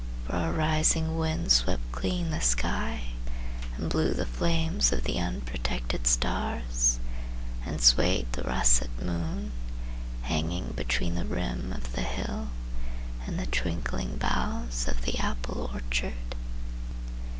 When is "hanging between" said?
10.23-11.13